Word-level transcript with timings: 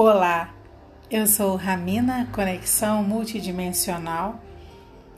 Olá, 0.00 0.54
eu 1.10 1.26
sou 1.26 1.56
Ramina 1.56 2.28
Conexão 2.32 3.02
Multidimensional, 3.02 4.40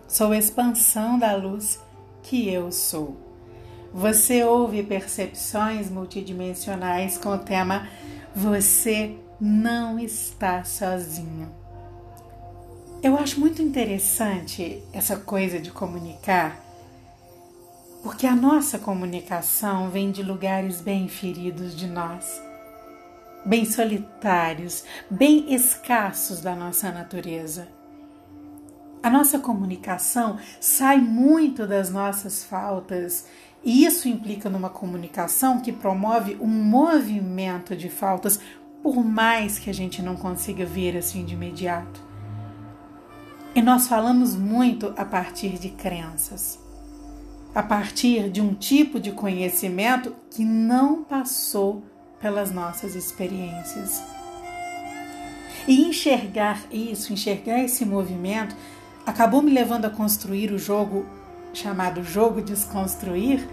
sou 0.09 0.33
expansão 0.33 1.19
da 1.19 1.37
luz 1.37 1.79
que 2.23 2.49
eu 2.49 2.73
sou. 2.73 3.15
Você 3.93 4.43
ouve 4.43 4.83
percepções 4.83 5.91
multidimensionais 5.91 7.19
com 7.19 7.29
o 7.29 7.39
tema 7.39 7.91
Você 8.35 9.19
não 9.39 9.99
está 9.99 10.65
sozinho. 10.65 11.55
Eu 13.03 13.19
acho 13.19 13.39
muito 13.39 13.61
interessante 13.61 14.83
essa 14.95 15.17
coisa 15.17 15.61
de 15.61 15.71
comunicar, 15.71 16.59
porque 18.03 18.27
a 18.27 18.35
nossa 18.35 18.79
comunicação 18.79 19.91
vem 19.91 20.11
de 20.11 20.23
lugares 20.23 20.81
bem 20.81 21.07
feridos 21.07 21.77
de 21.77 21.87
nós 21.87 22.49
bem 23.45 23.65
solitários, 23.65 24.85
bem 25.11 25.53
escassos 25.55 26.41
da 26.41 26.55
nossa 26.55 26.91
natureza. 26.91 27.69
A 29.03 29.09
nossa 29.09 29.39
comunicação 29.39 30.39
sai 30.61 30.99
muito 30.99 31.67
das 31.67 31.91
nossas 31.91 32.45
faltas, 32.45 33.27
e 33.65 33.85
isso 33.85 34.09
implica 34.09 34.49
numa 34.49 34.71
comunicação 34.71 35.61
que 35.61 35.73
promove 35.73 36.37
um 36.41 36.47
movimento 36.47 37.75
de 37.75 37.89
faltas, 37.89 38.41
por 38.83 39.05
mais 39.05 39.59
que 39.59 39.69
a 39.69 39.75
gente 39.75 40.03
não 40.03 40.17
consiga 40.17 40.65
ver 40.65 40.97
assim 40.97 41.25
de 41.25 41.35
imediato. 41.35 42.03
E 43.55 43.61
nós 43.61 43.89
falamos 43.89 44.37
muito 44.37 44.95
a 44.97 45.05
partir 45.05 45.59
de 45.59 45.71
crenças, 45.71 46.59
a 47.55 47.63
partir 47.63 48.31
de 48.31 48.41
um 48.41 48.55
tipo 48.55 49.01
de 49.01 49.13
conhecimento 49.13 50.15
que 50.31 50.45
não 50.45 51.03
passou 51.03 51.83
pelas 52.21 52.51
nossas 52.51 52.95
experiências. 52.95 54.03
E 55.67 55.83
enxergar 55.83 56.63
isso, 56.71 57.13
enxergar 57.13 57.61
esse 57.61 57.85
movimento, 57.85 58.55
acabou 59.07 59.43
me 59.43 59.53
levando 59.53 59.87
a 59.87 59.91
construir 59.91 60.53
o 60.53 60.59
jogo 60.59 61.07
chamado 61.53 62.03
Jogo 62.03 62.41
Desconstruir, 62.41 63.49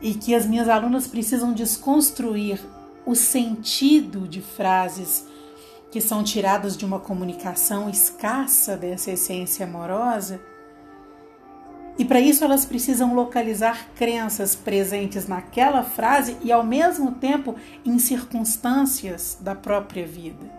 e 0.00 0.14
que 0.14 0.34
as 0.34 0.46
minhas 0.46 0.68
alunas 0.68 1.06
precisam 1.06 1.52
desconstruir 1.52 2.60
o 3.04 3.14
sentido 3.14 4.26
de 4.26 4.40
frases 4.40 5.26
que 5.90 6.00
são 6.00 6.22
tiradas 6.22 6.76
de 6.76 6.84
uma 6.84 7.00
comunicação 7.00 7.90
escassa 7.90 8.76
dessa 8.76 9.10
essência 9.10 9.66
amorosa 9.66 10.40
e 12.00 12.04
para 12.06 12.18
isso 12.18 12.42
elas 12.42 12.64
precisam 12.64 13.12
localizar 13.12 13.88
crenças 13.94 14.54
presentes 14.54 15.28
naquela 15.28 15.82
frase 15.82 16.34
e 16.42 16.50
ao 16.50 16.64
mesmo 16.64 17.12
tempo 17.12 17.56
em 17.84 17.98
circunstâncias 17.98 19.36
da 19.38 19.54
própria 19.54 20.06
vida. 20.06 20.50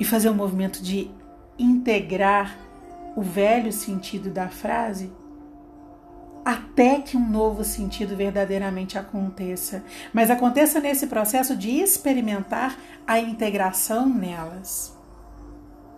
E 0.00 0.04
fazer 0.06 0.30
o 0.30 0.32
um 0.32 0.36
movimento 0.36 0.82
de 0.82 1.10
integrar 1.58 2.56
o 3.14 3.20
velho 3.20 3.70
sentido 3.70 4.30
da 4.30 4.48
frase 4.48 5.12
até 6.42 6.98
que 7.02 7.14
um 7.14 7.28
novo 7.28 7.62
sentido 7.62 8.16
verdadeiramente 8.16 8.96
aconteça. 8.96 9.84
Mas 10.10 10.30
aconteça 10.30 10.80
nesse 10.80 11.06
processo 11.06 11.54
de 11.54 11.70
experimentar 11.70 12.78
a 13.06 13.18
integração 13.18 14.08
nelas. 14.08 14.96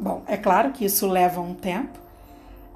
Bom, 0.01 0.25
é 0.27 0.37
claro 0.37 0.73
que 0.73 0.85
isso 0.85 1.07
leva 1.07 1.41
um 1.41 1.55
tempo 1.55 2.03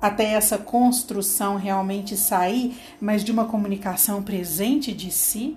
até 0.00 0.32
essa 0.32 0.58
construção 0.58 1.56
realmente 1.56 2.16
sair, 2.16 2.78
mas 3.00 3.24
de 3.24 3.32
uma 3.32 3.44
comunicação 3.44 4.22
presente 4.22 4.92
de 4.92 5.10
si. 5.10 5.56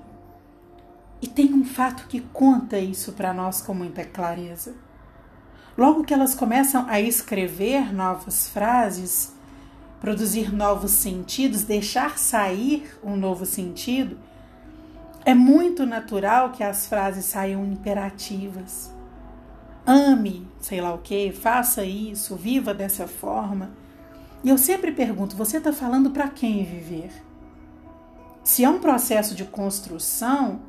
E 1.22 1.28
tem 1.28 1.54
um 1.54 1.64
fato 1.64 2.08
que 2.08 2.20
conta 2.20 2.80
isso 2.80 3.14
para 3.14 3.34
nós 3.34 3.62
com 3.62 3.74
muita 3.74 4.04
clareza. 4.04 4.74
Logo 5.78 6.04
que 6.04 6.14
elas 6.14 6.34
começam 6.34 6.86
a 6.90 7.00
escrever 7.00 7.94
novas 7.94 8.50
frases, 8.50 9.34
produzir 10.00 10.52
novos 10.54 10.92
sentidos, 10.92 11.64
deixar 11.64 12.18
sair 12.18 12.98
um 13.04 13.16
novo 13.16 13.46
sentido, 13.46 14.18
é 15.24 15.36
muito 15.36 15.86
natural 15.86 16.52
que 16.52 16.64
as 16.64 16.88
frases 16.88 17.26
saiam 17.26 17.64
imperativas. 17.64 18.92
Ame, 19.86 20.48
sei 20.60 20.82
lá 20.82 20.94
o 20.94 20.98
que, 20.98 21.32
faça 21.32 21.86
isso, 21.86 22.36
viva 22.36 22.74
dessa 22.74 23.08
forma. 23.08 23.70
E 24.44 24.50
eu 24.50 24.58
sempre 24.58 24.92
pergunto: 24.92 25.36
você 25.36 25.58
está 25.58 25.72
falando 25.72 26.12
para 26.12 26.28
quem 26.28 26.64
viver? 26.64 27.12
Se 28.44 28.64
é 28.64 28.70
um 28.70 28.80
processo 28.80 29.36
de 29.36 29.46
construção, 29.46 30.62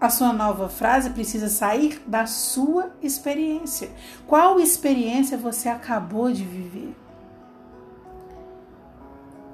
a 0.00 0.08
sua 0.08 0.32
nova 0.32 0.68
frase 0.68 1.10
precisa 1.10 1.48
sair 1.48 2.02
da 2.06 2.26
sua 2.26 2.90
experiência. 3.02 3.90
Qual 4.26 4.58
experiência 4.58 5.36
você 5.36 5.68
acabou 5.68 6.32
de 6.32 6.44
viver? 6.44 6.96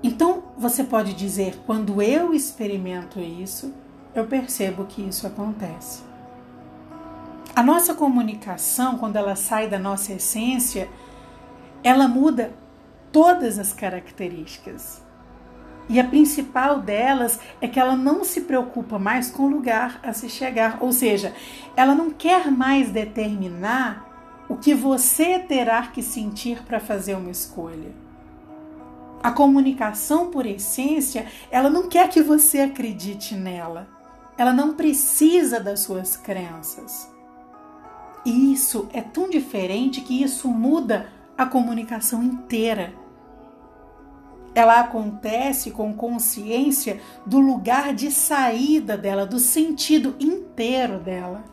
Então, 0.03 0.45
você 0.57 0.85
pode 0.85 1.13
dizer: 1.15 1.61
quando 1.67 2.01
eu 2.01 2.33
experimento 2.33 3.19
isso, 3.19 3.75
eu 4.15 4.27
percebo 4.27 4.85
que 4.87 5.03
isso 5.03 5.27
acontece. 5.27 6.03
A 7.55 7.63
nossa 7.63 7.95
comunicação, 7.95 8.99
quando 8.99 9.17
ela 9.17 9.35
sai 9.35 9.69
da 9.69 9.79
nossa 9.79 10.13
essência, 10.13 10.89
ela 11.83 12.07
muda 12.07 12.53
todas 13.17 13.59
as 13.59 13.73
características. 13.73 15.03
E 15.89 15.99
a 15.99 16.05
principal 16.05 16.81
delas 16.81 17.41
é 17.63 17.67
que 17.67 17.81
ela 17.81 17.97
não 17.97 18.23
se 18.23 18.43
preocupa 18.43 18.99
mais 18.99 19.31
com 19.31 19.45
o 19.45 19.49
lugar 19.49 19.99
a 20.03 20.13
se 20.13 20.29
chegar, 20.29 20.77
ou 20.83 20.93
seja, 20.93 21.33
ela 21.75 21.95
não 21.95 22.11
quer 22.11 22.51
mais 22.51 22.91
determinar 22.91 24.45
o 24.51 24.59
que 24.59 24.75
você 24.75 25.39
terá 25.39 25.87
que 25.87 26.03
sentir 26.03 26.63
para 26.65 26.79
fazer 26.79 27.15
uma 27.15 27.31
escolha. 27.31 27.91
A 29.23 29.31
comunicação, 29.31 30.31
por 30.31 30.45
essência, 30.45 31.25
ela 31.51 31.71
não 31.71 31.89
quer 31.89 32.11
que 32.11 32.21
você 32.21 32.61
acredite 32.61 33.35
nela. 33.35 33.89
Ela 34.37 34.53
não 34.53 34.75
precisa 34.75 35.59
das 35.59 35.81
suas 35.81 36.19
crenças. 36.19 37.11
E 38.27 38.53
isso 38.53 38.91
é 38.93 39.01
tão 39.01 39.31
diferente 39.31 40.03
que 40.03 40.23
isso 40.23 40.49
muda 40.49 41.09
a 41.39 41.47
comunicação 41.47 42.23
inteira 42.23 43.06
ela 44.57 44.81
acontece 44.81 45.71
com 45.71 45.93
consciência 45.93 46.99
do 47.27 47.39
lugar 47.39 47.93
de 47.93 48.11
saída 48.11 48.97
dela, 48.97 49.27
do 49.27 49.39
sentido 49.39 50.17
inteiro 50.19 50.99
dela. 50.99 51.45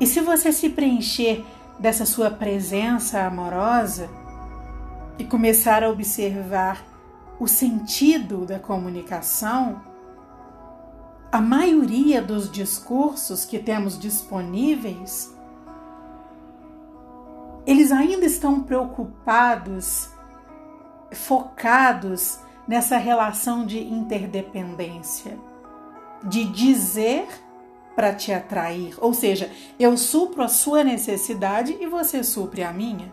E 0.00 0.06
se 0.06 0.20
você 0.20 0.50
se 0.50 0.68
preencher 0.68 1.44
dessa 1.78 2.04
sua 2.04 2.28
presença 2.28 3.20
amorosa 3.22 4.10
e 5.16 5.24
começar 5.24 5.84
a 5.84 5.90
observar 5.90 6.84
o 7.38 7.46
sentido 7.46 8.44
da 8.44 8.58
comunicação, 8.58 9.80
a 11.30 11.40
maioria 11.40 12.20
dos 12.20 12.50
discursos 12.50 13.44
que 13.44 13.60
temos 13.60 13.96
disponíveis, 13.96 15.32
eles 17.64 17.92
ainda 17.92 18.26
estão 18.26 18.60
preocupados 18.60 20.17
focados 21.12 22.38
nessa 22.66 22.96
relação 22.98 23.64
de 23.64 23.78
interdependência, 23.80 25.38
de 26.22 26.44
dizer 26.44 27.26
para 27.96 28.14
te 28.14 28.32
atrair, 28.32 28.94
ou 28.98 29.12
seja, 29.12 29.50
eu 29.78 29.96
supro 29.96 30.42
a 30.42 30.48
sua 30.48 30.84
necessidade 30.84 31.76
e 31.80 31.86
você 31.86 32.22
supre 32.22 32.62
a 32.62 32.72
minha. 32.72 33.12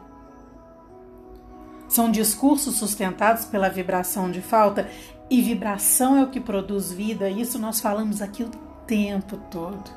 São 1.88 2.12
discursos 2.12 2.76
sustentados 2.76 3.46
pela 3.46 3.70
vibração 3.70 4.30
de 4.30 4.42
falta 4.42 4.90
e 5.30 5.42
vibração 5.42 6.16
é 6.18 6.24
o 6.24 6.30
que 6.30 6.40
produz 6.40 6.92
vida, 6.92 7.30
isso 7.30 7.58
nós 7.58 7.80
falamos 7.80 8.22
aqui 8.22 8.44
o 8.44 8.52
tempo 8.86 9.38
todo. 9.50 9.90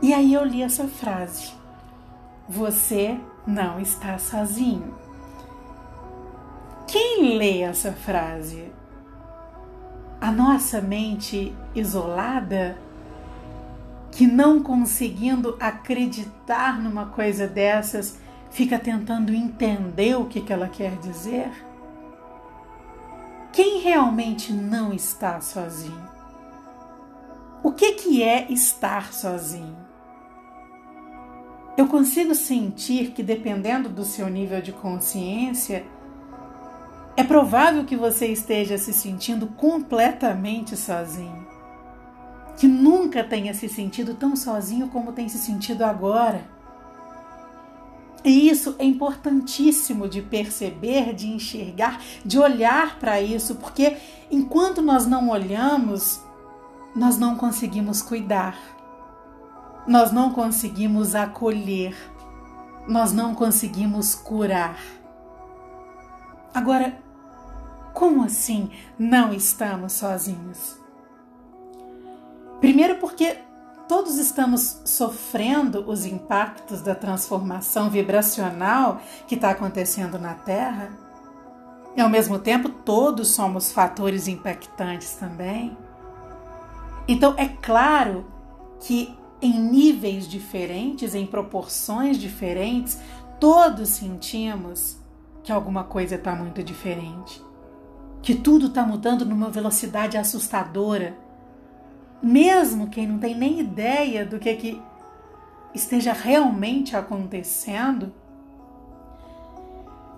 E 0.00 0.14
aí 0.14 0.34
eu 0.34 0.44
li 0.44 0.62
essa 0.62 0.86
frase: 0.86 1.52
Você 2.48 3.18
não 3.46 3.80
está 3.80 4.18
sozinho. 4.18 4.94
Quem 6.86 7.36
lê 7.36 7.62
essa 7.62 7.92
frase? 7.92 8.70
A 10.20 10.30
nossa 10.30 10.80
mente 10.80 11.52
isolada, 11.74 12.78
que 14.12 14.26
não 14.26 14.62
conseguindo 14.62 15.56
acreditar 15.58 16.80
numa 16.80 17.06
coisa 17.06 17.48
dessas, 17.48 18.18
fica 18.50 18.78
tentando 18.78 19.34
entender 19.34 20.16
o 20.16 20.26
que, 20.26 20.40
que 20.40 20.52
ela 20.52 20.68
quer 20.68 20.96
dizer? 20.98 21.50
Quem 23.52 23.80
realmente 23.80 24.52
não 24.52 24.92
está 24.92 25.40
sozinho? 25.40 26.08
O 27.64 27.72
que, 27.72 27.92
que 27.94 28.22
é 28.22 28.50
estar 28.52 29.12
sozinho? 29.12 29.76
Eu 31.76 31.88
consigo 31.88 32.34
sentir 32.34 33.10
que, 33.10 33.22
dependendo 33.22 33.88
do 33.88 34.04
seu 34.04 34.28
nível 34.28 34.62
de 34.62 34.72
consciência, 34.72 35.84
é 37.16 37.24
provável 37.24 37.84
que 37.84 37.96
você 37.96 38.26
esteja 38.26 38.76
se 38.76 38.92
sentindo 38.92 39.46
completamente 39.46 40.76
sozinho. 40.76 41.46
que 42.56 42.66
nunca 42.66 43.22
tenha 43.22 43.52
se 43.52 43.68
sentido 43.68 44.14
tão 44.14 44.34
sozinho 44.34 44.88
como 44.88 45.12
tem 45.12 45.28
se 45.28 45.38
sentido 45.38 45.82
agora. 45.82 46.42
E 48.24 48.48
isso 48.48 48.74
é 48.78 48.84
importantíssimo 48.84 50.08
de 50.08 50.22
perceber, 50.22 51.14
de 51.14 51.28
enxergar, 51.28 52.00
de 52.24 52.38
olhar 52.38 52.98
para 52.98 53.20
isso, 53.20 53.56
porque 53.56 53.98
enquanto 54.30 54.82
nós 54.82 55.06
não 55.06 55.28
olhamos, 55.28 56.20
nós 56.94 57.18
não 57.18 57.36
conseguimos 57.36 58.02
cuidar, 58.02 58.58
nós 59.86 60.10
não 60.10 60.32
conseguimos 60.32 61.14
acolher, 61.14 61.94
nós 62.88 63.12
não 63.12 63.34
conseguimos 63.34 64.14
curar. 64.14 64.80
Agora, 66.52 66.98
como 67.96 68.22
assim 68.22 68.70
não 68.98 69.32
estamos 69.32 69.94
sozinhos? 69.94 70.76
Primeiro, 72.60 72.96
porque 72.96 73.38
todos 73.88 74.18
estamos 74.18 74.82
sofrendo 74.84 75.82
os 75.90 76.04
impactos 76.04 76.82
da 76.82 76.94
transformação 76.94 77.88
vibracional 77.88 79.00
que 79.26 79.34
está 79.34 79.48
acontecendo 79.48 80.18
na 80.18 80.34
Terra. 80.34 80.90
E 81.96 82.00
ao 82.02 82.10
mesmo 82.10 82.38
tempo, 82.38 82.68
todos 82.68 83.28
somos 83.28 83.72
fatores 83.72 84.28
impactantes 84.28 85.14
também. 85.14 85.74
Então, 87.08 87.32
é 87.38 87.48
claro 87.48 88.26
que 88.78 89.16
em 89.40 89.58
níveis 89.58 90.28
diferentes, 90.28 91.14
em 91.14 91.24
proporções 91.24 92.18
diferentes, 92.18 93.00
todos 93.40 93.88
sentimos 93.88 94.98
que 95.42 95.50
alguma 95.50 95.84
coisa 95.84 96.16
está 96.16 96.34
muito 96.34 96.62
diferente. 96.62 97.45
Que 98.26 98.34
tudo 98.34 98.66
está 98.66 98.82
mudando 98.82 99.24
numa 99.24 99.48
velocidade 99.48 100.18
assustadora 100.18 101.16
mesmo 102.22 102.88
quem 102.88 103.06
não 103.06 103.18
tem 103.18 103.34
nem 103.34 103.60
ideia 103.60 104.24
do 104.24 104.38
que, 104.38 104.54
que 104.54 104.82
esteja 105.74 106.12
realmente 106.12 106.96
acontecendo, 106.96 108.12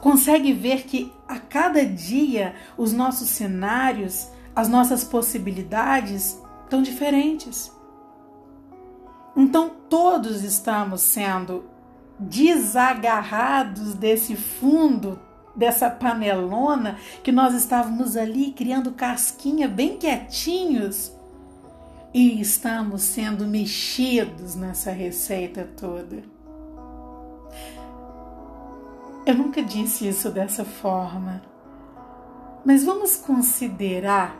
consegue 0.00 0.52
ver 0.52 0.84
que 0.84 1.12
a 1.26 1.38
cada 1.38 1.84
dia 1.84 2.54
os 2.76 2.92
nossos 2.92 3.28
cenários, 3.28 4.30
as 4.54 4.68
nossas 4.68 5.04
possibilidades 5.04 6.40
estão 6.64 6.80
diferentes. 6.80 7.72
Então 9.36 9.70
todos 9.88 10.42
estamos 10.42 11.00
sendo 11.02 11.64
desagarrados 12.18 13.94
desse 13.94 14.34
fundo, 14.34 15.20
dessa 15.58 15.90
panelona 15.90 16.96
que 17.24 17.32
nós 17.32 17.52
estávamos 17.52 18.16
ali 18.16 18.52
criando 18.52 18.92
casquinha 18.92 19.66
bem 19.66 19.98
quietinhos 19.98 21.12
e 22.14 22.40
estamos 22.40 23.02
sendo 23.02 23.44
mexidos 23.44 24.54
nessa 24.54 24.92
receita 24.92 25.68
toda. 25.76 26.22
Eu 29.26 29.34
nunca 29.34 29.60
disse 29.60 30.08
isso 30.08 30.30
dessa 30.30 30.64
forma, 30.64 31.42
mas 32.64 32.84
vamos 32.84 33.16
considerar, 33.16 34.36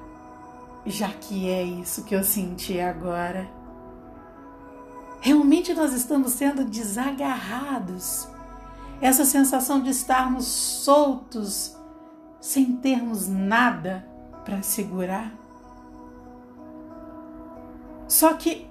já 0.87 1.09
que 1.09 1.51
é 1.51 1.63
isso 1.65 2.05
que 2.05 2.15
eu 2.15 2.23
senti 2.23 2.81
agora. 2.81 3.47
Realmente 5.21 5.75
nós 5.75 5.93
estamos 5.93 6.33
sendo 6.33 6.65
desagarrados. 6.65 8.29
Essa 9.01 9.25
sensação 9.25 9.81
de 9.81 9.91
estarmos 9.91 10.47
soltos, 10.47 11.77
sem 12.41 12.77
termos 12.77 13.29
nada 13.29 14.07
para 14.45 14.63
segurar. 14.63 15.33
Só 18.09 18.35
que 18.35 18.67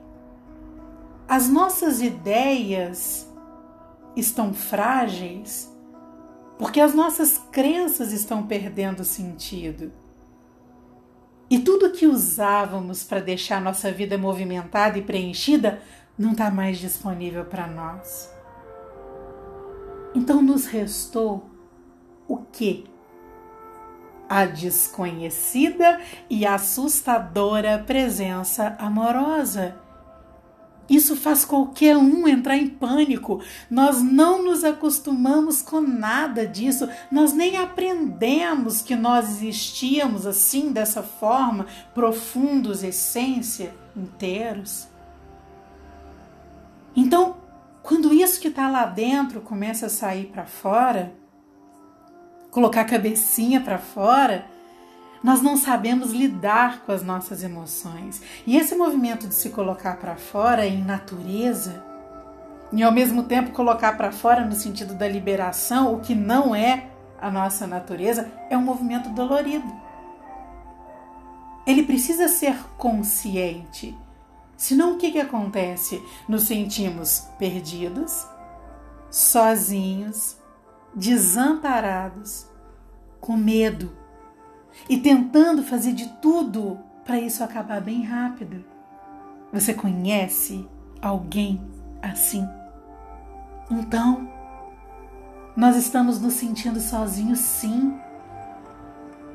as 1.28 1.48
nossas 1.48 2.02
ideias 2.02 3.32
estão 4.16 4.54
frágeis 4.54 5.72
porque 6.58 6.82
as 6.82 6.94
nossas 6.94 7.38
crenças 7.52 8.12
estão 8.12 8.46
perdendo 8.46 9.04
sentido. 9.04 9.94
E 11.50 11.60
tudo 11.60 11.92
que 11.92 12.08
usávamos 12.08 13.04
para 13.04 13.22
deixar 13.22 13.62
nossa 13.62 13.92
vida 13.92 14.18
movimentada 14.18 14.98
e 14.98 15.04
preenchida 15.04 15.82
não 16.18 16.32
está 16.32 16.50
mais 16.50 16.80
disponível 16.80 17.46
para 17.46 17.68
nós. 17.68 18.37
Então 20.18 20.42
nos 20.42 20.66
restou 20.66 21.46
o 22.28 22.38
que? 22.38 22.86
a 24.30 24.44
desconhecida 24.46 26.02
e 26.30 26.46
assustadora 26.46 27.82
presença 27.88 28.76
amorosa. 28.78 29.78
Isso 30.90 31.16
faz 31.16 31.46
qualquer 31.46 31.96
um 31.96 32.28
entrar 32.28 32.58
em 32.58 32.68
pânico. 32.68 33.42
Nós 33.70 34.02
não 34.02 34.44
nos 34.44 34.66
acostumamos 34.66 35.62
com 35.62 35.80
nada 35.80 36.46
disso. 36.46 36.90
Nós 37.10 37.32
nem 37.32 37.56
aprendemos 37.56 38.82
que 38.82 38.98
nós 38.98 39.30
existíamos 39.30 40.26
assim, 40.26 40.74
dessa 40.74 41.02
forma, 41.04 41.68
profundos, 41.94 42.84
essência, 42.84 43.74
inteiros. 43.96 44.90
Então, 46.94 47.38
quando 47.88 48.14
isso 48.14 48.42
que 48.42 48.50
está 48.50 48.70
lá 48.70 48.86
dentro 48.86 49.40
começa 49.40 49.86
a 49.86 49.90
sair 49.90 50.26
para 50.26 50.46
fora, 50.46 51.14
colocar 52.52 52.82
a 52.82 52.86
cabecinha 52.86 53.62
para 53.62 53.78
fora, 53.78 54.46
nós 55.24 55.42
não 55.42 55.56
sabemos 55.56 56.12
lidar 56.12 56.82
com 56.82 56.92
as 56.92 57.02
nossas 57.02 57.44
emoções. 57.44 58.22
E 58.46 58.58
esse 58.58 58.76
movimento 58.76 59.26
de 59.26 59.34
se 59.34 59.52
colocar 59.52 59.96
para 59.96 60.18
fora 60.18 60.68
em 60.68 60.84
natureza, 60.84 61.82
e 62.74 62.84
ao 62.84 62.92
mesmo 62.92 63.24
tempo 63.24 63.52
colocar 63.52 63.96
para 63.96 64.12
fora 64.12 64.44
no 64.44 64.54
sentido 64.54 64.94
da 64.94 65.08
liberação, 65.08 65.94
o 65.94 66.02
que 66.02 66.14
não 66.14 66.54
é 66.54 66.88
a 67.22 67.32
nossa 67.32 67.66
natureza, 67.66 68.30
é 68.50 68.58
um 68.58 68.64
movimento 68.64 69.12
dolorido. 69.12 69.74
Ele 71.66 71.84
precisa 71.84 72.28
ser 72.28 72.58
consciente. 72.78 73.98
Senão, 74.58 74.96
o 74.96 74.98
que, 74.98 75.12
que 75.12 75.20
acontece? 75.20 76.04
Nos 76.28 76.44
sentimos 76.44 77.28
perdidos, 77.38 78.28
sozinhos, 79.10 80.36
desamparados, 80.96 82.48
com 83.22 83.38
medo 83.38 83.92
e 84.90 84.98
tentando 84.98 85.64
fazer 85.64 85.94
de 85.94 86.08
tudo 86.22 86.80
para 87.06 87.20
isso 87.20 87.44
acabar 87.44 87.80
bem 87.80 88.04
rápido. 88.04 88.66
Você 89.54 89.74
conhece 89.74 90.68
alguém 91.02 91.62
assim? 92.02 92.48
Então, 93.70 94.28
nós 95.56 95.76
estamos 95.76 96.20
nos 96.20 96.34
sentindo 96.34 96.80
sozinhos, 96.80 97.40
sim. 97.40 97.98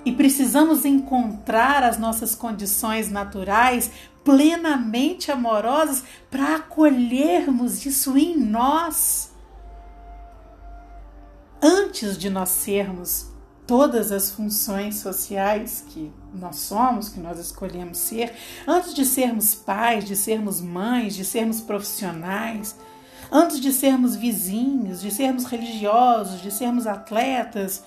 E 0.04 0.12
precisamos 0.12 0.84
encontrar 0.84 1.82
as 1.82 1.98
nossas 1.98 2.34
condições 2.34 3.10
naturais 3.10 3.90
plenamente 4.24 5.30
amorosas 5.30 6.04
para 6.30 6.56
acolhermos 6.56 7.84
isso 7.84 8.16
em 8.16 8.36
nós 8.36 9.32
antes 11.62 12.18
de 12.18 12.28
nós 12.28 12.48
sermos 12.48 13.30
todas 13.64 14.10
as 14.10 14.32
funções 14.32 14.96
sociais 14.96 15.84
que 15.88 16.12
nós 16.34 16.56
somos, 16.56 17.08
que 17.08 17.20
nós 17.20 17.38
escolhemos 17.38 17.98
ser, 17.98 18.34
antes 18.66 18.92
de 18.92 19.04
sermos 19.04 19.54
pais, 19.54 20.04
de 20.04 20.16
sermos 20.16 20.60
mães, 20.60 21.14
de 21.14 21.24
sermos 21.24 21.60
profissionais, 21.60 22.76
antes 23.30 23.60
de 23.60 23.72
sermos 23.72 24.16
vizinhos, 24.16 25.00
de 25.00 25.12
sermos 25.12 25.44
religiosos, 25.44 26.40
de 26.40 26.50
sermos 26.50 26.88
atletas, 26.88 27.84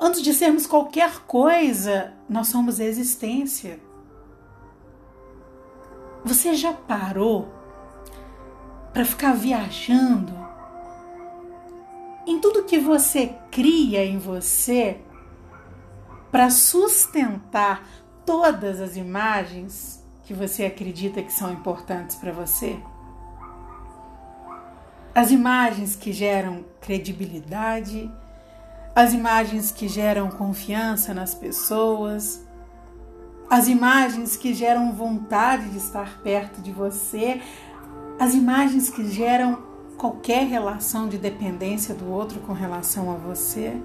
antes 0.00 0.20
de 0.20 0.34
sermos 0.34 0.66
qualquer 0.66 1.20
coisa, 1.20 2.12
nós 2.28 2.48
somos 2.48 2.80
existência. 2.80 3.78
Você 6.24 6.54
já 6.54 6.72
parou 6.72 7.52
para 8.92 9.04
ficar 9.04 9.34
viajando 9.34 10.32
em 12.26 12.40
tudo 12.40 12.64
que 12.64 12.78
você 12.78 13.34
cria 13.50 14.04
em 14.04 14.16
você 14.16 15.00
para 16.30 16.48
sustentar 16.48 17.86
todas 18.24 18.80
as 18.80 18.96
imagens 18.96 20.02
que 20.22 20.32
você 20.32 20.64
acredita 20.64 21.22
que 21.22 21.32
são 21.32 21.52
importantes 21.52 22.16
para 22.16 22.32
você? 22.32 22.78
As 25.14 25.30
imagens 25.30 25.94
que 25.94 26.12
geram 26.12 26.64
credibilidade, 26.80 28.10
as 28.94 29.12
imagens 29.12 29.70
que 29.70 29.86
geram 29.86 30.30
confiança 30.30 31.12
nas 31.12 31.34
pessoas, 31.34 32.44
as 33.48 33.68
imagens 33.68 34.36
que 34.36 34.54
geram 34.54 34.92
vontade 34.92 35.68
de 35.68 35.78
estar 35.78 36.20
perto 36.22 36.60
de 36.60 36.72
você, 36.72 37.40
as 38.18 38.34
imagens 38.34 38.88
que 38.88 39.08
geram 39.08 39.62
qualquer 39.96 40.46
relação 40.46 41.08
de 41.08 41.18
dependência 41.18 41.94
do 41.94 42.10
outro 42.10 42.40
com 42.40 42.52
relação 42.52 43.10
a 43.12 43.14
você, 43.14 43.80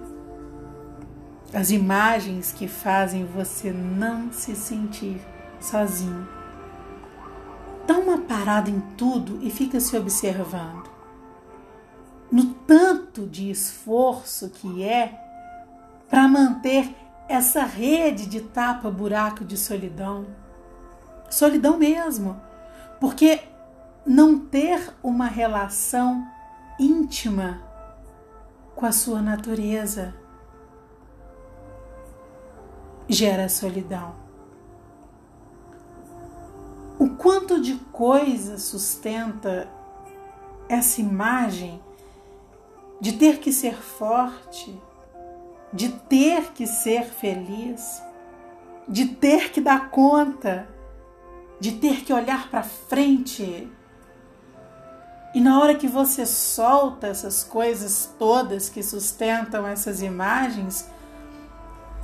as 1.53 1.71
imagens 1.71 2.51
que 2.51 2.67
fazem 2.67 3.25
você 3.25 3.71
não 3.71 4.31
se 4.31 4.55
sentir 4.55 5.19
sozinho. 5.59 6.27
dá 7.87 7.97
uma 7.97 8.19
parada 8.19 8.69
em 8.69 8.79
tudo 8.95 9.39
e 9.41 9.49
fica 9.49 9.79
se 9.79 9.97
observando. 9.97 10.87
No 12.31 12.53
tanto 12.53 13.25
de 13.25 13.49
esforço 13.49 14.49
que 14.49 14.83
é 14.83 15.19
para 16.07 16.27
manter 16.27 16.95
essa 17.29 17.63
rede 17.63 18.25
de 18.25 18.41
tapa-buraco 18.41 19.45
de 19.45 19.55
solidão. 19.55 20.25
Solidão 21.29 21.77
mesmo. 21.77 22.41
Porque 22.99 23.39
não 24.05 24.39
ter 24.39 24.91
uma 25.03 25.27
relação 25.27 26.27
íntima 26.79 27.61
com 28.75 28.85
a 28.85 28.91
sua 28.91 29.21
natureza 29.21 30.15
gera 33.07 33.47
solidão. 33.47 34.15
O 36.97 37.09
quanto 37.11 37.61
de 37.61 37.75
coisa 37.91 38.57
sustenta 38.57 39.69
essa 40.67 40.99
imagem 40.99 41.81
de 42.99 43.13
ter 43.13 43.39
que 43.39 43.51
ser 43.51 43.75
forte, 43.75 44.81
de 45.71 45.89
ter 45.89 46.51
que 46.53 46.65
ser 46.65 47.05
feliz, 47.05 48.01
de 48.87 49.05
ter 49.05 49.51
que 49.51 49.61
dar 49.61 49.89
conta, 49.89 50.67
de 51.59 51.73
ter 51.73 52.03
que 52.03 52.13
olhar 52.13 52.49
para 52.49 52.63
frente. 52.63 53.67
E 55.33 55.39
na 55.39 55.59
hora 55.59 55.75
que 55.75 55.87
você 55.87 56.25
solta 56.25 57.07
essas 57.07 57.43
coisas 57.43 58.13
todas 58.17 58.67
que 58.67 58.81
sustentam 58.81 59.67
essas 59.67 60.01
imagens, 60.01 60.89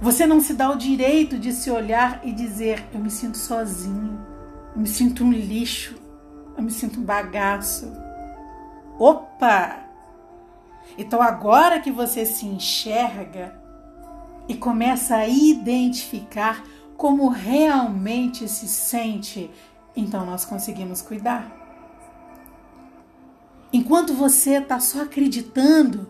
você 0.01 0.27
não 0.27 0.39
se 0.39 0.53
dá 0.53 0.69
o 0.69 0.77
direito 0.77 1.39
de 1.39 1.51
se 1.51 1.71
olhar 1.71 2.21
e 2.23 2.31
dizer: 2.31 2.85
Eu 2.93 2.99
me 2.99 3.09
sinto 3.09 3.37
sozinho, 3.37 4.23
eu 4.75 4.81
me 4.81 4.87
sinto 4.87 5.23
um 5.23 5.31
lixo, 5.31 5.95
eu 6.55 6.61
me 6.61 6.71
sinto 6.71 6.99
um 6.99 7.03
bagaço. 7.03 7.91
Opa! 8.99 9.84
Então, 10.97 11.21
agora 11.21 11.79
que 11.79 11.91
você 11.91 12.25
se 12.25 12.45
enxerga 12.45 13.59
e 14.47 14.55
começa 14.55 15.15
a 15.15 15.27
identificar 15.27 16.63
como 16.95 17.27
realmente 17.27 18.47
se 18.47 18.67
sente, 18.67 19.49
então 19.95 20.25
nós 20.25 20.45
conseguimos 20.45 21.01
cuidar. 21.01 21.51
Enquanto 23.73 24.13
você 24.13 24.57
está 24.57 24.79
só 24.79 25.01
acreditando 25.01 26.07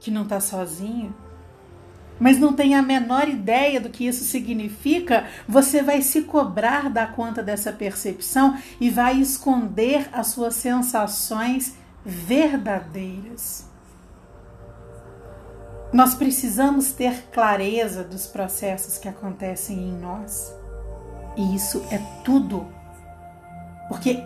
que 0.00 0.10
não 0.10 0.22
está 0.22 0.40
sozinho, 0.40 1.14
mas 2.20 2.38
não 2.38 2.52
tem 2.52 2.74
a 2.74 2.82
menor 2.82 3.28
ideia 3.28 3.80
do 3.80 3.88
que 3.88 4.06
isso 4.06 4.24
significa, 4.24 5.26
você 5.48 5.82
vai 5.82 6.02
se 6.02 6.22
cobrar 6.22 6.90
da 6.90 7.06
conta 7.06 7.42
dessa 7.42 7.72
percepção 7.72 8.58
e 8.80 8.90
vai 8.90 9.20
esconder 9.20 10.08
as 10.12 10.28
suas 10.28 10.54
sensações 10.54 11.74
verdadeiras. 12.04 13.67
Nós 15.92 16.14
precisamos 16.14 16.92
ter 16.92 17.22
clareza 17.32 18.04
dos 18.04 18.26
processos 18.26 18.98
que 18.98 19.08
acontecem 19.08 19.78
em 19.78 19.98
nós. 19.98 20.54
E 21.34 21.54
isso 21.54 21.82
é 21.90 21.98
tudo. 22.22 22.66
Porque 23.88 24.22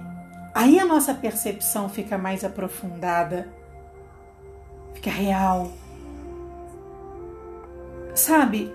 aí 0.52 0.81
a 0.81 0.85
nossa 0.85 1.14
percepção 1.14 1.88
fica 1.88 2.19
mais 2.19 2.45
aprofundada, 2.45 3.49
fica 4.92 5.11
real. 5.11 5.71
Sabe, 8.12 8.75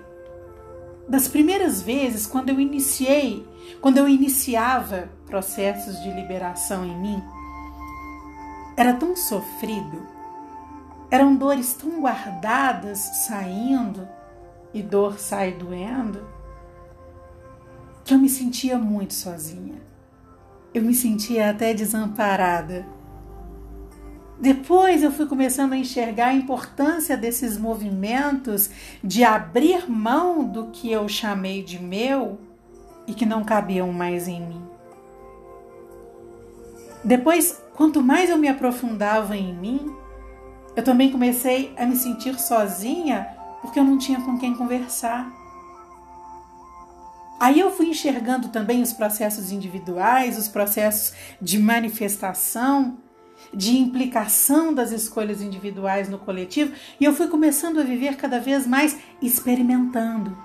das 1.06 1.28
primeiras 1.28 1.82
vezes 1.82 2.26
quando 2.26 2.48
eu 2.48 2.58
iniciei, 2.58 3.46
quando 3.82 3.98
eu 3.98 4.08
iniciava 4.08 5.10
processos 5.26 6.00
de 6.00 6.10
liberação 6.10 6.86
em 6.86 6.98
mim, 6.98 7.22
era 8.78 8.94
tão 8.94 9.14
sofrido 9.14 10.17
eram 11.10 11.36
dores 11.36 11.74
tão 11.74 12.00
guardadas 12.00 12.98
saindo 13.26 14.06
e 14.72 14.82
dor 14.82 15.18
sai 15.18 15.52
doendo 15.52 16.26
que 18.04 18.14
eu 18.14 18.18
me 18.18 18.28
sentia 18.28 18.78
muito 18.78 19.12
sozinha. 19.12 19.82
Eu 20.72 20.82
me 20.82 20.94
sentia 20.94 21.50
até 21.50 21.74
desamparada. 21.74 22.86
Depois 24.40 25.02
eu 25.02 25.10
fui 25.10 25.26
começando 25.26 25.72
a 25.72 25.76
enxergar 25.76 26.28
a 26.28 26.34
importância 26.34 27.16
desses 27.16 27.58
movimentos 27.58 28.70
de 29.02 29.24
abrir 29.24 29.90
mão 29.90 30.44
do 30.44 30.68
que 30.68 30.90
eu 30.90 31.08
chamei 31.08 31.62
de 31.62 31.78
meu 31.78 32.38
e 33.06 33.12
que 33.12 33.26
não 33.26 33.44
cabiam 33.44 33.92
mais 33.92 34.28
em 34.28 34.40
mim. 34.40 34.62
Depois, 37.04 37.62
quanto 37.74 38.02
mais 38.02 38.30
eu 38.30 38.38
me 38.38 38.48
aprofundava 38.48 39.36
em 39.36 39.52
mim, 39.54 39.94
eu 40.78 40.84
também 40.84 41.10
comecei 41.10 41.74
a 41.76 41.84
me 41.84 41.96
sentir 41.96 42.38
sozinha 42.38 43.26
porque 43.60 43.80
eu 43.80 43.84
não 43.84 43.98
tinha 43.98 44.20
com 44.20 44.38
quem 44.38 44.54
conversar. 44.54 45.28
Aí 47.40 47.58
eu 47.58 47.72
fui 47.72 47.88
enxergando 47.88 48.50
também 48.50 48.80
os 48.80 48.92
processos 48.92 49.50
individuais, 49.50 50.38
os 50.38 50.46
processos 50.46 51.14
de 51.42 51.58
manifestação, 51.58 52.96
de 53.52 53.76
implicação 53.76 54.72
das 54.72 54.92
escolhas 54.92 55.42
individuais 55.42 56.08
no 56.08 56.16
coletivo, 56.16 56.72
e 57.00 57.04
eu 57.04 57.12
fui 57.12 57.26
começando 57.26 57.80
a 57.80 57.84
viver 57.84 58.14
cada 58.14 58.38
vez 58.38 58.64
mais 58.64 58.96
experimentando, 59.20 60.38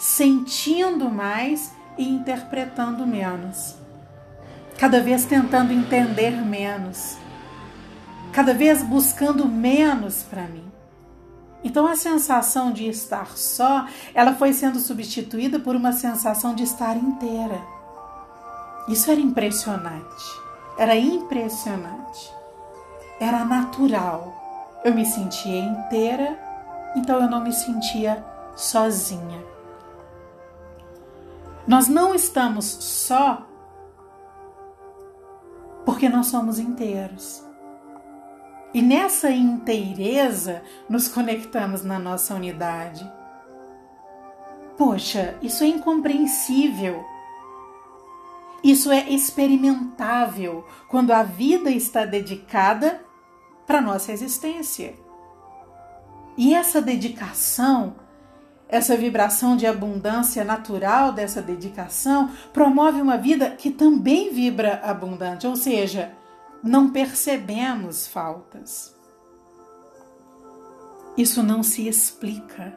sentindo 0.00 1.08
mais 1.08 1.72
e 1.96 2.08
interpretando 2.08 3.06
menos. 3.06 3.76
Cada 4.78 5.00
vez 5.00 5.24
tentando 5.24 5.72
entender 5.72 6.32
menos 6.32 7.24
cada 8.32 8.52
vez 8.52 8.82
buscando 8.82 9.46
menos 9.46 10.22
para 10.22 10.42
mim. 10.42 10.64
Então 11.64 11.86
a 11.86 11.96
sensação 11.96 12.72
de 12.72 12.86
estar 12.88 13.36
só, 13.36 13.86
ela 14.14 14.34
foi 14.34 14.52
sendo 14.52 14.78
substituída 14.78 15.58
por 15.58 15.74
uma 15.74 15.92
sensação 15.92 16.54
de 16.54 16.62
estar 16.62 16.96
inteira. 16.96 17.60
Isso 18.88 19.10
era 19.10 19.20
impressionante. 19.20 20.24
Era 20.78 20.94
impressionante. 20.96 22.32
Era 23.18 23.44
natural. 23.44 24.32
Eu 24.84 24.94
me 24.94 25.04
sentia 25.04 25.58
inteira, 25.58 26.38
então 26.94 27.20
eu 27.20 27.28
não 27.28 27.42
me 27.42 27.52
sentia 27.52 28.24
sozinha. 28.54 29.42
Nós 31.66 31.88
não 31.88 32.14
estamos 32.14 32.64
só 32.64 33.44
porque 35.84 36.08
nós 36.08 36.26
somos 36.26 36.58
inteiros. 36.58 37.45
E 38.74 38.82
nessa 38.82 39.30
inteireza 39.30 40.62
nos 40.88 41.08
conectamos 41.08 41.82
na 41.82 41.98
nossa 41.98 42.34
unidade. 42.34 43.10
Poxa, 44.76 45.36
isso 45.40 45.64
é 45.64 45.68
incompreensível. 45.68 47.04
Isso 48.62 48.90
é 48.90 49.08
experimentável 49.08 50.66
quando 50.88 51.12
a 51.12 51.22
vida 51.22 51.70
está 51.70 52.04
dedicada 52.04 53.00
para 53.66 53.80
nossa 53.80 54.12
existência. 54.12 54.94
E 56.36 56.54
essa 56.54 56.82
dedicação, 56.82 57.96
essa 58.68 58.96
vibração 58.96 59.56
de 59.56 59.66
abundância 59.66 60.44
natural 60.44 61.12
dessa 61.12 61.40
dedicação, 61.40 62.30
promove 62.52 63.00
uma 63.00 63.16
vida 63.16 63.50
que 63.50 63.70
também 63.70 64.32
vibra 64.32 64.80
abundante, 64.84 65.46
ou 65.46 65.56
seja, 65.56 66.12
não 66.62 66.90
percebemos 66.90 68.06
faltas. 68.06 68.94
Isso 71.16 71.42
não 71.42 71.62
se 71.62 71.88
explica, 71.88 72.74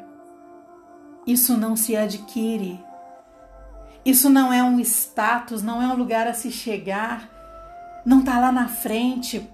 isso 1.28 1.58
não 1.58 1.76
se 1.76 1.96
adquire, 1.96 2.84
isso 4.06 4.30
não 4.30 4.54
é 4.54 4.64
um 4.64 4.80
status, 4.80 5.62
não 5.62 5.82
é 5.82 5.88
um 5.88 5.96
lugar 5.96 6.28
a 6.28 6.34
se 6.34 6.50
chegar, 6.50 7.30
não 8.06 8.20
está 8.20 8.40
lá 8.40 8.52
na 8.52 8.68
frente, 8.68 9.48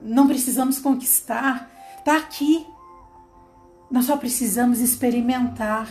não 0.00 0.26
precisamos 0.26 0.78
conquistar, 0.78 1.70
está 1.98 2.16
aqui. 2.16 2.66
Nós 3.90 4.06
só 4.06 4.16
precisamos 4.16 4.80
experimentar. 4.80 5.86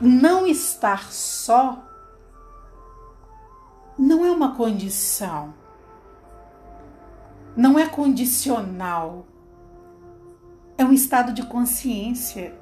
Não 0.00 0.44
estar 0.48 1.12
só 1.12 1.80
não 3.96 4.24
é 4.24 4.30
uma 4.30 4.56
condição 4.56 5.54
não 7.56 7.78
é 7.78 7.86
condicional. 7.86 9.26
É 10.76 10.84
um 10.84 10.92
estado 10.92 11.32
de 11.32 11.42
consciência, 11.44 12.54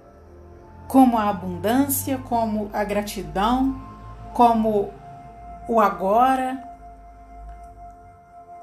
como 0.88 1.16
a 1.16 1.28
abundância, 1.28 2.18
como 2.18 2.68
a 2.73 2.82
gratidão, 2.85 3.80
como 4.35 4.92
o 5.68 5.80
agora. 5.80 6.62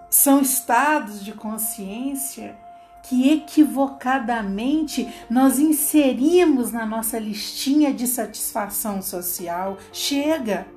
São 0.09 0.41
estados 0.41 1.23
de 1.23 1.33
consciência 1.33 2.55
que 3.03 3.31
equivocadamente 3.31 5.07
nós 5.29 5.59
inserimos 5.59 6.71
na 6.73 6.85
nossa 6.85 7.17
listinha 7.17 7.93
de 7.93 8.05
satisfação 8.05 9.01
social. 9.01 9.77
Chega! 9.93 10.76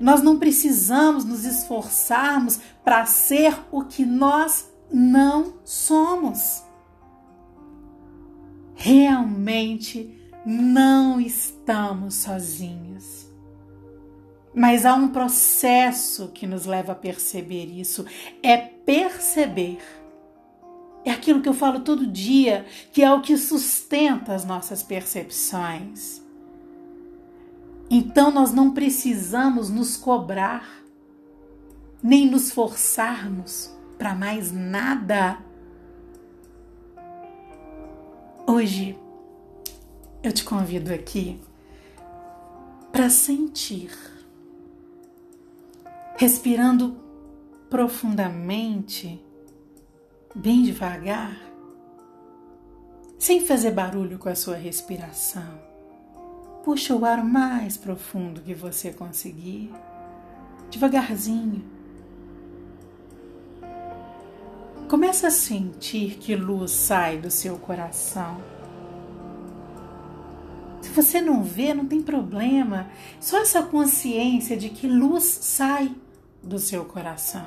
Nós 0.00 0.22
não 0.22 0.38
precisamos 0.38 1.24
nos 1.24 1.44
esforçarmos 1.44 2.60
para 2.84 3.04
ser 3.06 3.58
o 3.70 3.84
que 3.84 4.04
nós 4.04 4.70
não 4.92 5.54
somos. 5.64 6.62
Realmente 8.74 10.16
não 10.46 11.20
estamos 11.20 12.14
sozinhos. 12.14 13.28
Mas 14.54 14.86
há 14.86 14.94
um 14.94 15.08
processo 15.08 16.28
que 16.28 16.46
nos 16.46 16.64
leva 16.64 16.92
a 16.92 16.96
perceber 16.96 17.66
isso. 17.66 18.06
É 18.42 18.56
perceber. 18.56 19.78
É 21.04 21.10
aquilo 21.10 21.40
que 21.40 21.48
eu 21.48 21.54
falo 21.54 21.80
todo 21.80 22.06
dia, 22.06 22.66
que 22.92 23.02
é 23.02 23.12
o 23.12 23.20
que 23.20 23.36
sustenta 23.36 24.34
as 24.34 24.44
nossas 24.44 24.82
percepções. 24.82 26.22
Então 27.90 28.30
nós 28.30 28.52
não 28.52 28.72
precisamos 28.72 29.70
nos 29.70 29.96
cobrar, 29.96 30.82
nem 32.02 32.30
nos 32.30 32.50
forçarmos 32.50 33.74
para 33.96 34.14
mais 34.14 34.52
nada. 34.52 35.38
Hoje 38.46 38.98
eu 40.22 40.32
te 40.32 40.44
convido 40.44 40.92
aqui 40.92 41.40
para 42.92 43.08
sentir, 43.08 43.90
respirando 46.16 46.96
profundamente, 47.70 49.22
bem 50.34 50.62
devagar, 50.62 51.38
sem 53.18 53.44
fazer 53.44 53.70
barulho 53.70 54.18
com 54.18 54.28
a 54.28 54.34
sua 54.34 54.56
respiração. 54.56 55.67
Puxa 56.64 56.94
o 56.94 57.04
ar 57.04 57.24
mais 57.24 57.76
profundo 57.76 58.40
que 58.40 58.54
você 58.54 58.92
conseguir, 58.92 59.72
devagarzinho. 60.70 61.64
Começa 64.88 65.28
a 65.28 65.30
sentir 65.30 66.18
que 66.18 66.34
luz 66.34 66.70
sai 66.70 67.18
do 67.18 67.30
seu 67.30 67.58
coração 67.58 68.38
se 70.88 70.94
você 70.94 71.20
não 71.20 71.42
vê, 71.42 71.74
não 71.74 71.86
tem 71.86 72.00
problema. 72.00 72.88
Só 73.20 73.42
essa 73.42 73.62
consciência 73.62 74.56
de 74.56 74.70
que 74.70 74.86
luz 74.86 75.24
sai 75.24 75.94
do 76.42 76.58
seu 76.58 76.84
coração. 76.84 77.46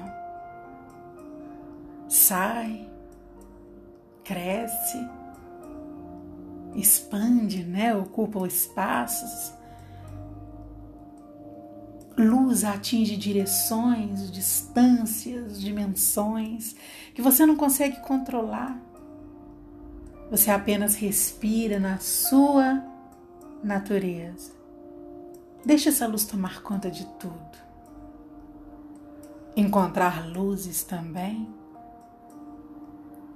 Sai, 2.08 2.88
cresce, 4.24 4.98
expande, 6.76 7.64
né? 7.64 7.96
Ocupa 7.96 8.46
espaços. 8.48 9.54
Luz 12.18 12.64
atinge 12.64 13.16
direções, 13.18 14.32
distâncias, 14.32 15.60
dimensões 15.60 16.76
que 17.14 17.22
você 17.22 17.46
não 17.46 17.56
consegue 17.56 18.00
controlar. 18.02 18.80
Você 20.30 20.52
apenas 20.52 20.96
respira 20.96 21.80
na 21.80 21.98
sua 21.98 22.84
natureza. 23.64 24.52
Deixe 25.66 25.90
essa 25.90 26.08
luz 26.08 26.26
tomar 26.26 26.62
conta 26.62 26.90
de 26.90 27.06
tudo. 27.18 27.62
Encontrar 29.56 30.28
luzes 30.28 30.84
também 30.84 31.48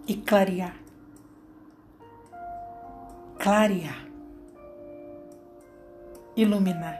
e 0.07 0.15
clarear. 0.15 0.84
Clarear. 3.45 4.07
Iluminar. 6.35 6.99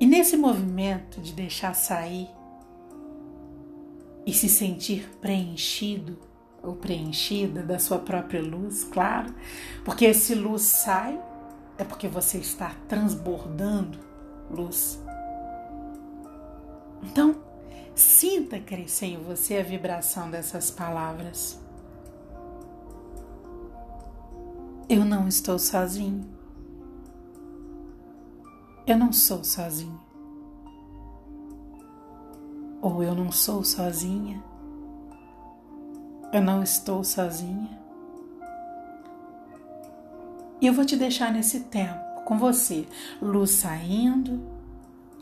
E 0.00 0.06
nesse 0.06 0.34
movimento 0.34 1.20
de 1.20 1.34
deixar 1.34 1.74
sair 1.74 2.26
e 4.24 4.32
se 4.32 4.48
sentir 4.48 5.06
preenchido 5.20 6.18
ou 6.62 6.74
preenchida 6.74 7.62
da 7.62 7.78
sua 7.78 7.98
própria 7.98 8.40
luz, 8.40 8.82
claro, 8.82 9.34
porque 9.84 10.14
se 10.14 10.34
luz 10.34 10.62
sai, 10.62 11.20
é 11.76 11.84
porque 11.84 12.08
você 12.08 12.38
está 12.38 12.74
transbordando 12.88 13.98
luz. 14.50 14.98
Então, 17.02 17.36
sinta 17.94 18.58
crescer 18.58 19.08
em 19.08 19.22
você 19.22 19.58
a 19.58 19.62
vibração 19.62 20.30
dessas 20.30 20.70
palavras. 20.70 21.67
Eu 24.88 25.04
não 25.04 25.28
estou 25.28 25.58
sozinho. 25.58 26.24
Eu 28.86 28.96
não 28.96 29.12
sou 29.12 29.44
sozinho. 29.44 30.00
Ou 32.80 33.02
eu 33.02 33.14
não 33.14 33.30
sou 33.30 33.62
sozinha. 33.62 34.42
Eu 36.32 36.40
não 36.40 36.62
estou 36.62 37.04
sozinha. 37.04 37.78
E 40.58 40.66
eu 40.66 40.72
vou 40.72 40.86
te 40.86 40.96
deixar 40.96 41.30
nesse 41.34 41.60
tempo 41.60 42.22
com 42.24 42.38
você, 42.38 42.86
luz 43.20 43.50
saindo, 43.50 44.40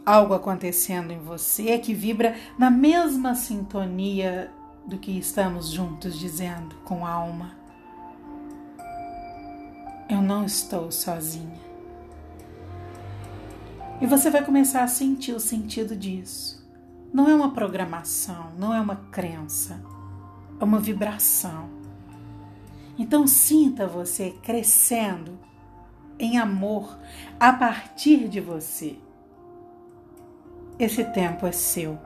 algo 0.04 0.32
acontecendo 0.32 1.10
em 1.10 1.18
você 1.18 1.76
que 1.78 1.92
vibra 1.92 2.36
na 2.56 2.70
mesma 2.70 3.34
sintonia 3.34 4.48
do 4.86 4.96
que 4.96 5.10
estamos 5.18 5.70
juntos 5.70 6.16
dizendo 6.16 6.76
com 6.84 7.04
a 7.04 7.10
alma. 7.10 7.65
Eu 10.08 10.22
não 10.22 10.44
estou 10.44 10.90
sozinha. 10.90 11.60
E 14.00 14.06
você 14.06 14.30
vai 14.30 14.44
começar 14.44 14.82
a 14.82 14.88
sentir 14.88 15.32
o 15.32 15.40
sentido 15.40 15.96
disso. 15.96 16.64
Não 17.12 17.28
é 17.28 17.34
uma 17.34 17.52
programação, 17.52 18.52
não 18.58 18.74
é 18.74 18.80
uma 18.80 18.96
crença 19.10 19.80
é 20.60 20.64
uma 20.64 20.78
vibração. 20.78 21.68
Então 22.98 23.26
sinta 23.26 23.86
você 23.86 24.34
crescendo 24.42 25.38
em 26.18 26.38
amor 26.38 26.98
a 27.38 27.52
partir 27.52 28.28
de 28.28 28.40
você. 28.40 28.96
Esse 30.78 31.04
tempo 31.04 31.46
é 31.46 31.52
seu. 31.52 31.98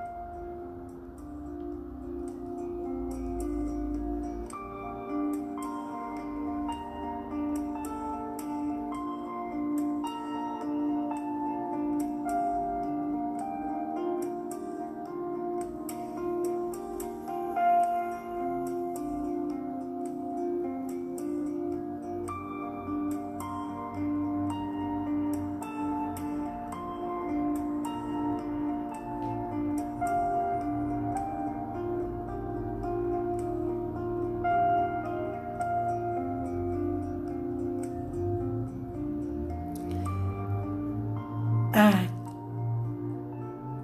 Ah, 41.72 42.04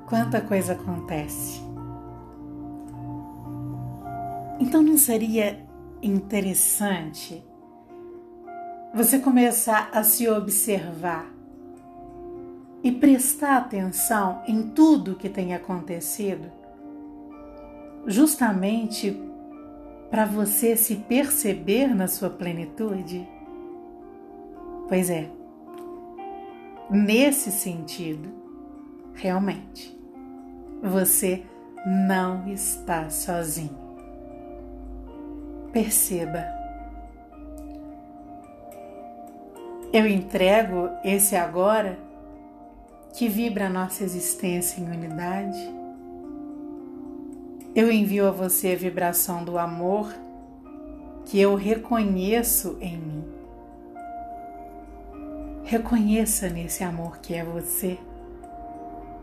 quanta 0.08 0.40
coisa 0.40 0.72
acontece. 0.72 1.60
Então 4.58 4.82
não 4.82 4.98
seria 4.98 5.64
interessante 6.02 7.44
você 8.92 9.18
começar 9.18 9.90
a 9.92 10.02
se 10.02 10.28
observar 10.28 11.30
e 12.82 12.90
prestar 12.90 13.58
atenção 13.58 14.42
em 14.48 14.62
tudo 14.70 15.14
que 15.14 15.28
tem 15.28 15.54
acontecido, 15.54 16.50
justamente 18.06 19.20
para 20.10 20.24
você 20.24 20.76
se 20.76 20.96
perceber 20.96 21.94
na 21.94 22.08
sua 22.08 22.30
plenitude? 22.30 23.28
Pois 24.88 25.10
é. 25.10 25.35
Nesse 26.88 27.50
sentido, 27.50 28.28
realmente, 29.14 29.96
você 30.82 31.42
não 31.84 32.46
está 32.48 33.10
sozinho. 33.10 33.76
Perceba. 35.72 36.44
Eu 39.92 40.06
entrego 40.06 40.90
esse 41.02 41.34
agora 41.34 41.98
que 43.14 43.28
vibra 43.28 43.66
a 43.66 43.70
nossa 43.70 44.04
existência 44.04 44.80
em 44.80 44.84
unidade. 44.84 45.58
Eu 47.74 47.90
envio 47.90 48.28
a 48.28 48.30
você 48.30 48.72
a 48.72 48.76
vibração 48.76 49.44
do 49.44 49.58
amor 49.58 50.14
que 51.24 51.40
eu 51.40 51.54
reconheço 51.56 52.78
em 52.80 52.96
mim. 52.96 53.35
Reconheça 55.66 56.48
nesse 56.48 56.84
amor 56.84 57.18
que 57.18 57.34
é 57.34 57.44
você 57.44 57.98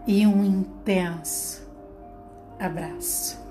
e 0.06 0.28
um 0.28 0.44
intenso 0.44 1.66
abraço. 2.60 3.43